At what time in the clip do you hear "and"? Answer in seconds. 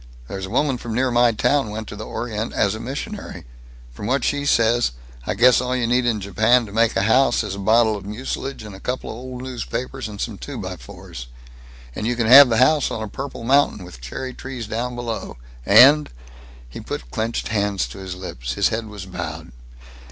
8.63-8.73, 10.07-10.19, 11.93-12.07, 15.67-16.09